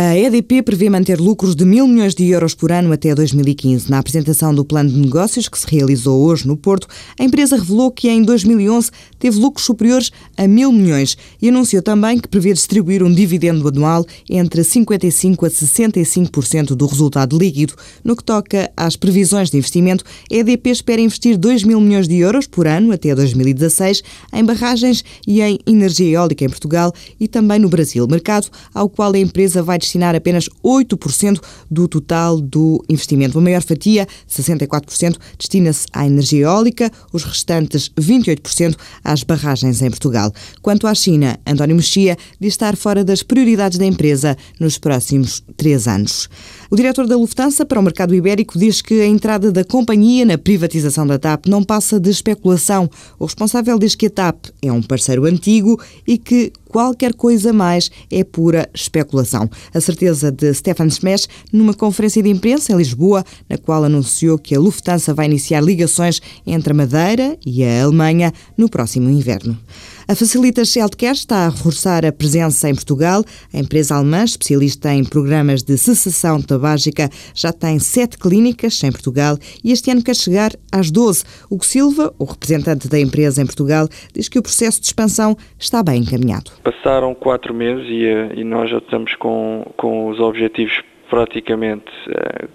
[0.00, 3.90] A EDP prevê manter lucros de mil milhões de euros por ano até 2015.
[3.90, 6.86] Na apresentação do plano de negócios que se realizou hoje no Porto,
[7.18, 12.16] a empresa revelou que em 2011 teve lucros superiores a mil milhões e anunciou também
[12.20, 17.74] que prevê distribuir um dividendo anual entre 55% a 65% do resultado líquido.
[18.04, 22.14] No que toca às previsões de investimento, a EDP espera investir 2 mil milhões de
[22.18, 27.58] euros por ano até 2016 em barragens e em energia eólica em Portugal e também
[27.58, 33.38] no Brasil, mercado ao qual a empresa vai destinar apenas 8% do total do investimento.
[33.38, 40.32] A maior fatia, 64%, destina-se à energia eólica, os restantes 28% às barragens em Portugal.
[40.60, 45.88] Quanto à China, António Mexia diz estar fora das prioridades da empresa nos próximos três
[45.88, 46.28] anos.
[46.70, 50.36] O diretor da Lufthansa para o mercado ibérico diz que a entrada da companhia na
[50.36, 52.90] privatização da TAP não passa de especulação.
[53.18, 57.90] O responsável diz que a TAP é um parceiro antigo e que qualquer coisa mais
[58.10, 59.48] é pura especulação.
[59.72, 64.54] A certeza de Stefan Smesh numa conferência de imprensa em Lisboa, na qual anunciou que
[64.54, 69.58] a Lufthansa vai iniciar ligações entre a Madeira e a Alemanha no próximo inverno.
[70.06, 73.22] A Facilitas Healthcare está a reforçar a presença em Portugal.
[73.52, 79.36] A empresa alemã, especialista em programas de cessação tabágica, já tem sete clínicas em Portugal
[79.64, 81.24] e este ano quer chegar às 12.
[81.50, 85.82] Hugo Silva, o representante da empresa em Portugal, diz que o processo de expansão está
[85.82, 86.50] bem encaminhado.
[86.62, 92.48] Passaram quatro meses e, eh, e nós já estamos com, com os objetivos praticamente uh,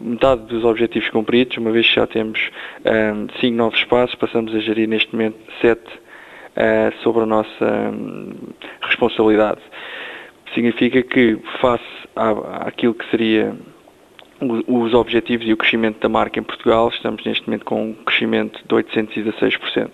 [0.00, 2.50] metade dos objetivos cumpridos, uma vez que já temos
[2.86, 5.86] um, cinco novos espaços, passamos a gerir neste momento sete
[6.56, 8.32] uh, sobre a nossa um,
[8.80, 9.60] responsabilidade.
[10.54, 13.54] Significa que, face à, àquilo que seria
[14.66, 18.58] os objetivos e o crescimento da marca em Portugal, estamos neste momento com um crescimento
[18.66, 19.90] de 816%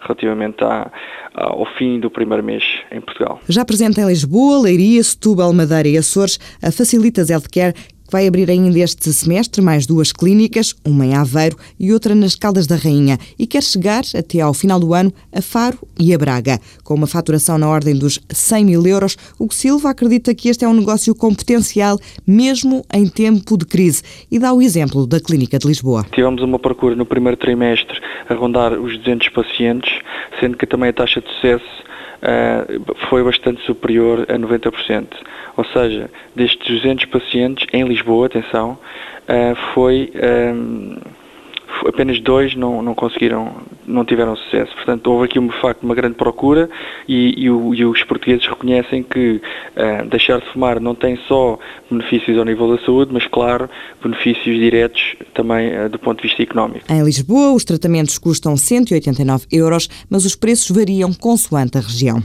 [0.00, 0.90] relativamente à,
[1.34, 3.40] ao fim do primeiro mês em Portugal.
[3.48, 7.74] Já presente em Lisboa, Leiria, Setúbal, Madeira e Açores, a Facilitas Healthcare
[8.10, 12.66] vai abrir ainda este semestre mais duas clínicas, uma em Aveiro e outra nas Caldas
[12.66, 16.58] da Rainha, e quer chegar até ao final do ano a Faro e a Braga.
[16.82, 20.68] Com uma faturação na ordem dos 100 mil euros, o Silva acredita que este é
[20.68, 25.58] um negócio com potencial mesmo em tempo de crise e dá o exemplo da Clínica
[25.58, 26.04] de Lisboa.
[26.12, 29.92] Tivemos uma procura no primeiro trimestre a rondar os 200 pacientes,
[30.40, 31.64] sendo que também a taxa de sucesso
[32.20, 35.06] uh, foi bastante superior a 90%.
[35.60, 38.78] Ou seja, destes 200 pacientes em Lisboa, atenção,
[39.28, 40.10] uh, foi
[40.54, 40.96] um,
[41.86, 43.52] apenas dois não, não conseguiram,
[43.86, 44.74] não tiveram sucesso.
[44.74, 46.68] Portanto, houve aqui, de facto, uma grande procura
[47.06, 49.40] e, e, o, e os portugueses reconhecem que
[49.76, 51.58] uh, deixar de fumar não tem só
[51.90, 53.68] benefícios ao nível da saúde, mas, claro,
[54.02, 56.90] benefícios diretos também uh, do ponto de vista económico.
[56.90, 62.18] Em Lisboa, os tratamentos custam 189 euros, mas os preços variam consoante a região.